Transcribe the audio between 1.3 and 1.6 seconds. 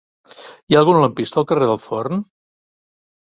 al